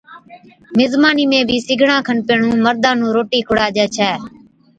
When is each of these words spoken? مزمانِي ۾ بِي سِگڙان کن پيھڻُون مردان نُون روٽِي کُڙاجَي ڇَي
مزمانِي 0.77 1.25
۾ 1.33 1.37
بِي 1.47 1.57
سِگڙان 1.67 1.99
کن 2.07 2.17
پيھڻُون 2.27 2.57
مردان 2.65 2.95
نُون 2.99 3.11
روٽِي 3.15 3.39
کُڙاجَي 3.47 3.85
ڇَي 3.95 4.09